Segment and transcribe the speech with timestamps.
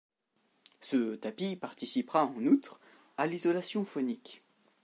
[0.79, 2.79] Ce tapis participera en outre
[3.17, 4.41] à l'isolation phonique.